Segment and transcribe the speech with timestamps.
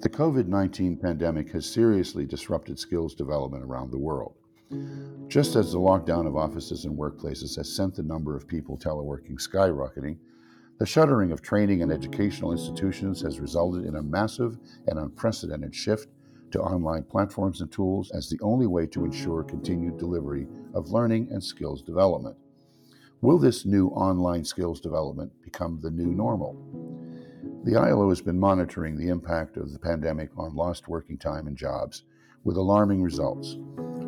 [0.00, 4.36] The COVID 19 pandemic has seriously disrupted skills development around the world.
[5.26, 9.40] Just as the lockdown of offices and workplaces has sent the number of people teleworking
[9.40, 10.18] skyrocketing,
[10.78, 14.56] the shuttering of training and educational institutions has resulted in a massive
[14.86, 16.06] and unprecedented shift
[16.52, 21.26] to online platforms and tools as the only way to ensure continued delivery of learning
[21.32, 22.36] and skills development.
[23.20, 26.56] Will this new online skills development become the new normal?
[27.64, 31.56] The ILO has been monitoring the impact of the pandemic on lost working time and
[31.56, 32.04] jobs
[32.44, 33.56] with alarming results.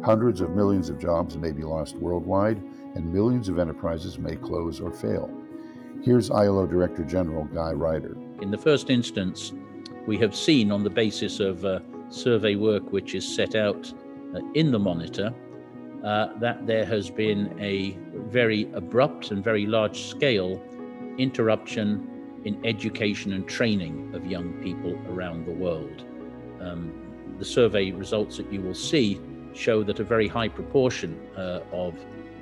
[0.04, 2.62] Hundreds of millions of jobs may be lost worldwide,
[2.94, 5.28] and millions of enterprises may close or fail.
[6.02, 8.16] Here's ILO Director General Guy Ryder.
[8.40, 9.52] In the first instance,
[10.06, 13.92] we have seen on the basis of uh, survey work which is set out
[14.34, 15.34] uh, in the monitor
[16.04, 17.98] uh, that there has been a
[18.30, 20.62] very abrupt and very large scale
[21.18, 22.09] interruption
[22.44, 26.04] in education and training of young people around the world.
[26.60, 26.92] Um,
[27.38, 29.20] the survey results that you will see
[29.54, 31.94] show that a very high proportion uh, of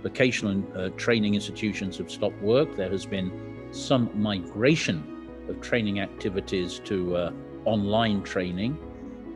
[0.03, 2.77] vocational and uh, training institutions have stopped work.
[2.77, 7.33] There has been some migration of training activities to uh,
[7.65, 8.78] online training.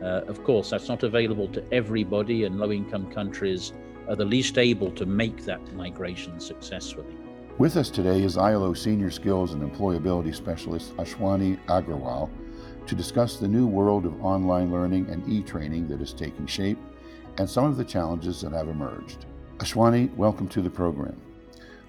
[0.01, 3.73] Uh, of course, that's not available to everybody, and low income countries
[4.07, 7.15] are the least able to make that migration successfully.
[7.59, 12.27] With us today is ILO Senior Skills and Employability Specialist Ashwani Aggarwal
[12.87, 16.79] to discuss the new world of online learning and e training that is taking shape
[17.37, 19.27] and some of the challenges that have emerged.
[19.59, 21.21] Ashwani, welcome to the program.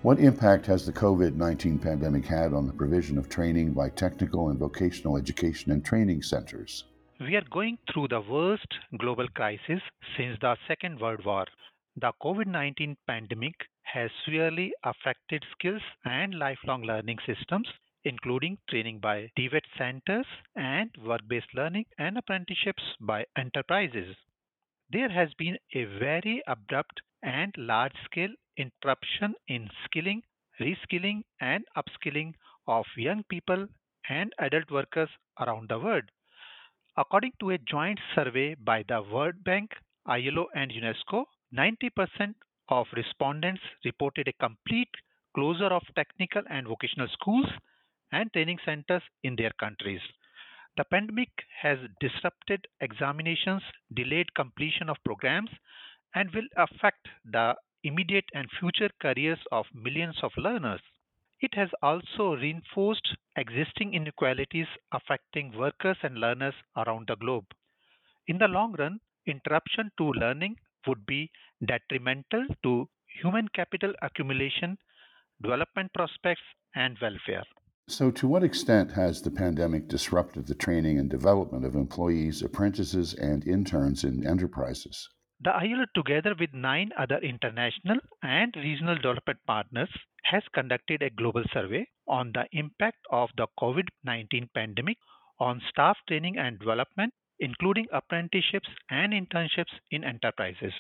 [0.03, 4.51] What impact has the COVID 19 pandemic had on the provision of training by technical
[4.51, 6.85] and vocational education and training centers?
[7.19, 9.81] We are going through the worst global crisis
[10.15, 11.47] since the Second World War.
[11.97, 13.55] The COVID 19 pandemic
[13.85, 17.69] has severely affected skills and lifelong learning systems,
[18.05, 20.27] including training by TVET centers
[20.57, 24.17] and work based learning and apprenticeships by enterprises.
[24.91, 30.23] There has been a very abrupt and large scale interruption in skilling,
[30.61, 32.35] reskilling, and upskilling
[32.67, 33.69] of young people
[34.08, 36.05] and adult workers around the world.
[36.97, 39.77] According to a joint survey by the World Bank,
[40.07, 42.35] ILO, and UNESCO, 90%
[42.69, 44.91] of respondents reported a complete
[45.35, 47.47] closure of technical and vocational schools
[48.13, 50.01] and training centers in their countries.
[50.77, 51.30] The pandemic
[51.63, 53.63] has disrupted examinations,
[53.95, 55.51] delayed completion of programs,
[56.14, 60.81] and will affect the immediate and future careers of millions of learners.
[61.41, 67.46] It has also reinforced existing inequalities affecting workers and learners around the globe.
[68.27, 71.30] In the long run, interruption to learning would be
[71.64, 72.89] detrimental to
[73.22, 74.77] human capital accumulation,
[75.42, 76.42] development prospects,
[76.74, 77.45] and welfare.
[77.86, 83.12] So, to what extent has the pandemic disrupted the training and development of employees, apprentices,
[83.12, 85.08] and interns in enterprises?
[85.40, 89.90] The ILO, together with nine other international and regional development partners,
[90.22, 94.96] has conducted a global survey on the impact of the COVID 19 pandemic
[95.39, 100.72] on staff training and development including apprenticeships and internships in enterprises.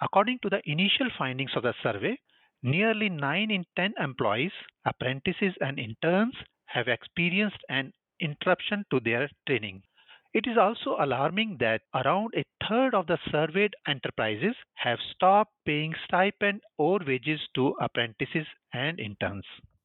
[0.00, 2.18] According to the initial findings of the survey,
[2.62, 4.52] nearly 9 in 10 employees,
[4.84, 6.34] apprentices, and interns
[6.66, 9.82] have experienced an interruption to their training.
[10.32, 15.94] It is also alarming that around a third of the surveyed enterprises have stopped paying
[16.04, 19.44] stipend or wages to apprentices and interns.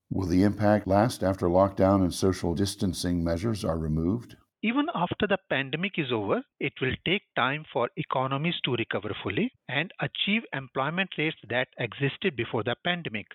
[0.09, 4.38] Will the impact last after lockdown and social distancing measures are removed?
[4.62, 9.53] Even after the pandemic is over, it will take time for economies to recover fully
[9.70, 13.28] and achieve employment rates that existed before the pandemic.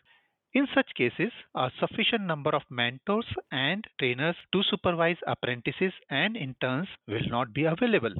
[0.52, 6.88] In such cases, a sufficient number of mentors and trainers to supervise apprentices and interns
[7.08, 8.14] will not be available.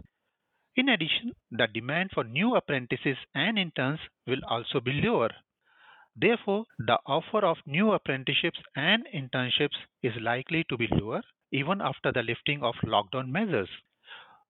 [0.74, 5.30] In addition, the demand for new apprentices and interns will also be lower.
[6.16, 12.12] Therefore, the offer of new apprenticeships and internships is likely to be lower even after
[12.12, 13.68] the lifting of lockdown measures.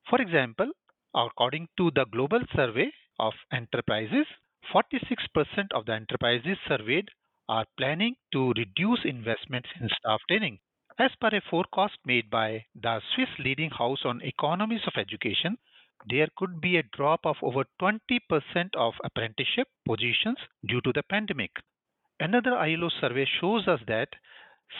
[0.08, 0.72] For example,
[1.14, 4.26] according to the global survey of enterprises,
[4.72, 7.10] 46% of the enterprises surveyed
[7.48, 10.60] are planning to reduce investments in staff training.
[10.98, 15.58] As per a forecast made by the Swiss leading house on economics of education,
[16.04, 18.20] there could be a drop of over 20%
[18.74, 21.50] of apprenticeship positions due to the pandemic.
[22.20, 24.08] Another ILO survey shows us that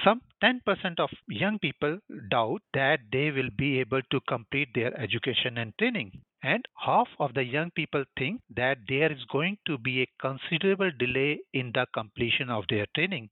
[0.03, 1.99] some 10% of young people
[2.31, 6.23] doubt that they will be able to complete their education and training.
[6.43, 10.91] And half of the young people think that there is going to be a considerable
[10.99, 13.31] delay in the completion of their training.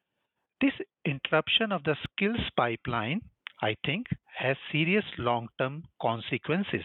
[0.61, 0.75] This
[1.05, 3.23] interruption of the skills pipeline
[3.63, 4.09] I think,
[4.39, 6.85] has serious long term consequences.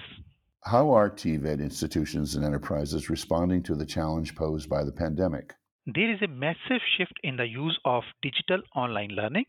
[0.64, 5.54] How are TVET institutions and enterprises responding to the challenge posed by the pandemic?
[5.86, 9.46] There is a massive shift in the use of digital online learning.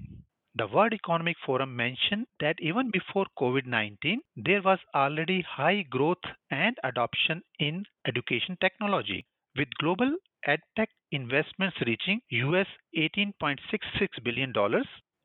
[0.54, 6.22] The World Economic Forum mentioned that even before COVID 19, there was already high growth
[6.50, 9.26] and adoption in education technology,
[9.56, 10.14] with global
[10.46, 12.66] edtech investments reaching US
[12.96, 14.52] $18.66 billion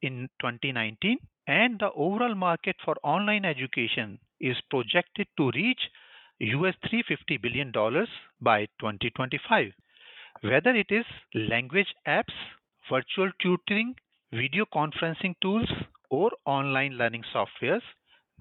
[0.02, 4.18] in 2019, and the overall market for online education
[4.52, 5.82] is projected to reach
[6.40, 7.72] US $350 billion
[8.42, 9.72] by 2025.
[10.42, 12.34] Whether it is language apps,
[12.90, 13.96] virtual tutoring,
[14.34, 15.72] video conferencing tools,
[16.10, 17.82] or online learning softwares,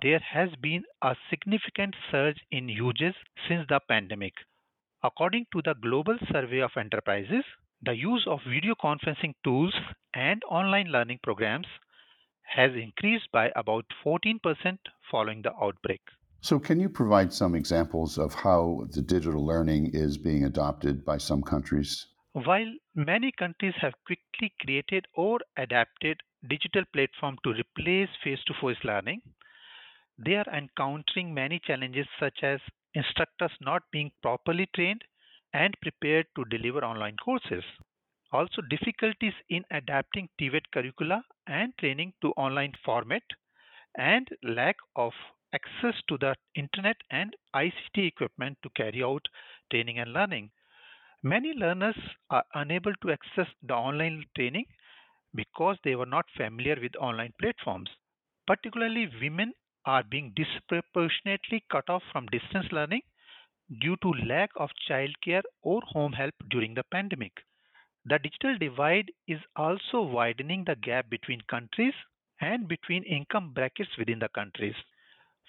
[0.02, 3.14] there has been a significant surge in uses
[3.46, 4.34] since the pandemic.
[5.04, 7.44] According to the Global Survey of Enterprises,
[7.82, 9.74] the use of video conferencing tools
[10.14, 11.66] and online learning programs
[12.54, 14.78] has increased by about 14%
[15.10, 16.00] following the outbreak.
[16.40, 21.18] So, can you provide some examples of how the digital learning is being adopted by
[21.18, 22.06] some countries?
[22.32, 29.22] While many countries have quickly created or adapted digital platforms to replace face-to-face learning,
[30.18, 32.60] they are encountering many challenges such as
[32.94, 35.02] instructors not being properly trained
[35.52, 37.64] and prepared to deliver online courses.
[38.32, 43.22] Also, difficulties in adapting TVET curricula and training to online format,
[43.96, 45.12] and lack of
[45.52, 49.28] access to the internet and ICT equipment to carry out
[49.70, 50.50] training and learning.
[51.22, 51.96] Many learners
[52.30, 54.66] are unable to access the online training
[55.34, 57.90] because they were not familiar with online platforms.
[58.46, 63.02] Particularly, women are being disproportionately cut off from distance learning
[63.80, 67.44] due to lack of childcare or home help during the pandemic.
[68.04, 71.94] The digital divide is also widening the gap between countries
[72.40, 74.74] and between income brackets within the countries.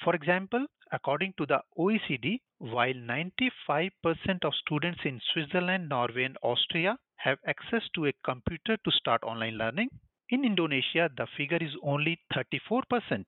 [0.03, 6.97] For example, according to the OECD, while 95% of students in Switzerland, Norway, and Austria
[7.15, 9.89] have access to a computer to start online learning,
[10.29, 13.25] in Indonesia the figure is only 34%.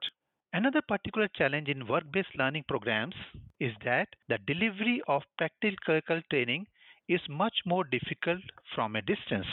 [0.54, 3.16] Another particular challenge in work based learning programs
[3.60, 6.68] is that the delivery of practical training
[7.08, 8.42] is much more difficult
[8.74, 9.48] from a distance.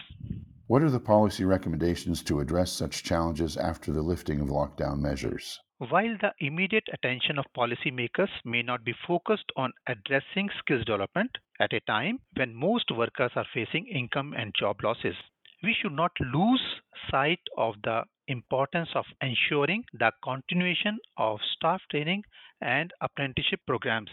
[0.67, 5.61] What are the policy recommendations to address such challenges after the lifting of lockdown measures?
[5.79, 11.73] While the immediate attention of policymakers may not be focused on addressing skills development at
[11.73, 15.17] a time when most workers are facing income and job losses,
[15.63, 16.63] we should not lose
[17.11, 22.23] sight of the importance of ensuring the continuation of staff training
[22.61, 24.11] and apprenticeship programs.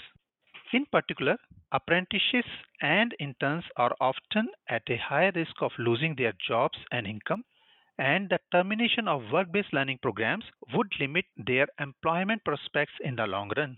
[0.74, 1.38] In particular,
[1.72, 2.46] apprentices
[2.82, 7.44] and interns are often at a higher risk of losing their jobs and income,
[7.98, 13.28] and the termination of work based learning programs would limit their employment prospects in the
[13.28, 13.76] long run.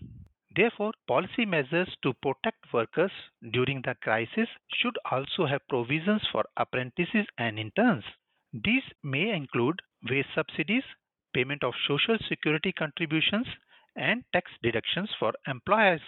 [0.54, 3.12] Therefore, policy measures to protect workers
[3.52, 8.04] during the crisis should also have provisions for apprentices and interns.
[8.52, 10.84] These may include wage subsidies,
[11.32, 13.46] payment of social security contributions,
[13.96, 16.02] and tax deductions for employers.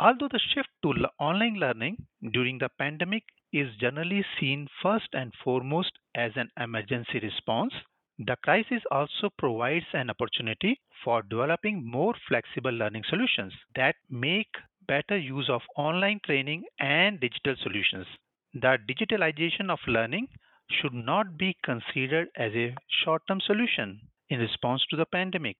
[0.00, 5.92] Although the shift to online learning during the pandemic is generally seen first and foremost
[6.14, 7.74] as an emergency response,
[8.18, 14.54] the crisis also provides an opportunity for developing more flexible learning solutions that make
[14.86, 18.06] better use of online training and digital solutions.
[18.54, 20.28] The digitalization of learning
[20.70, 25.56] should not be considered as a short term solution in response to the pandemic.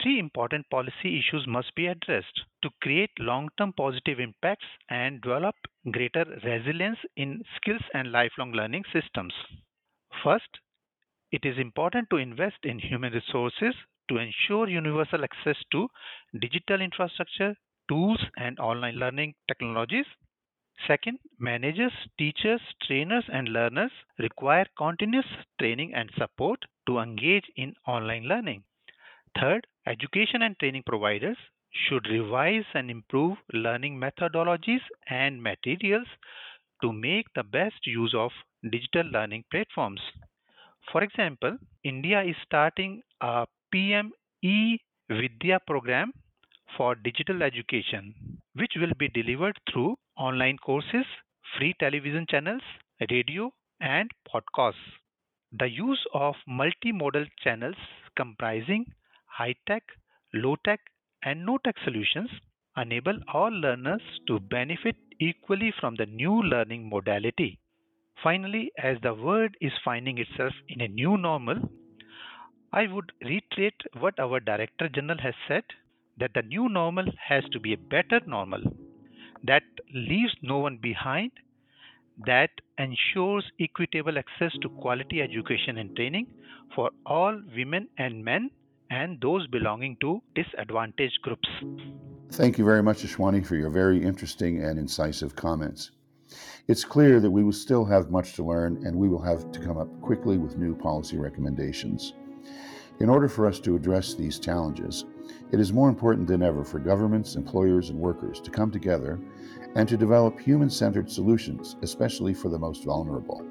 [0.00, 5.56] Three important policy issues must be addressed to create long term positive impacts and develop
[5.90, 9.34] greater resilience in skills and lifelong learning systems.
[10.22, 10.60] First,
[11.32, 13.74] it is important to invest in human resources
[14.08, 15.90] to ensure universal access to
[16.40, 17.56] digital infrastructure,
[17.88, 20.06] tools, and online learning technologies
[20.86, 25.26] Second, managers, teachers, trainers, and learners require continuous
[25.58, 28.64] training and support to engage in online learning.
[29.38, 31.36] Third, education and training providers
[31.72, 36.06] should revise and improve learning methodologies and materials
[36.82, 38.32] to make the best use of
[38.70, 40.00] digital learning platforms.
[40.90, 46.12] For example, India is starting a PM e Vidya program
[46.76, 48.14] for digital education,
[48.54, 51.06] which will be delivered through online courses,
[51.56, 52.62] free television channels,
[53.10, 54.74] radio, and podcasts.
[55.52, 57.76] The use of multimodal channels
[58.16, 58.86] comprising
[59.28, 59.84] high tech,
[60.34, 60.80] low tech,
[61.22, 62.30] and no tech solutions
[62.76, 67.58] enable all learners to benefit equally from the new learning modality.
[68.22, 71.56] Finally, as the world is finding itself in a new normal,
[72.72, 75.64] I would reiterate what our Director General has said
[76.18, 78.62] that the new normal has to be a better normal
[79.44, 79.62] that
[79.94, 81.30] leaves no one behind,
[82.26, 86.26] that ensures equitable access to quality education and training
[86.74, 88.50] for all women and men
[88.90, 91.48] and those belonging to disadvantaged groups.
[92.32, 95.90] Thank you very much, Ashwani, for your very interesting and incisive comments.
[96.66, 99.60] It's clear that we will still have much to learn and we will have to
[99.60, 102.12] come up quickly with new policy recommendations.
[103.00, 105.04] In order for us to address these challenges,
[105.52, 109.18] it is more important than ever for governments, employers, and workers to come together
[109.76, 113.46] and to develop human centered solutions, especially for the most vulnerable.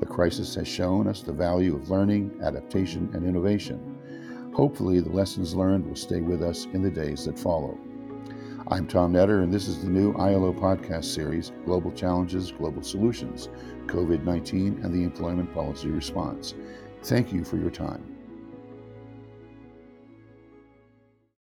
[0.00, 3.98] The crisis has shown us the value of learning, adaptation, and innovation.
[4.52, 7.78] Hopefully, the lessons learned will stay with us in the days that follow.
[8.68, 13.48] I'm Tom Netter, and this is the new ILO podcast series Global Challenges, Global Solutions
[13.86, 16.54] COVID 19 and the Employment Policy Response.
[17.02, 18.19] Thank you for your time.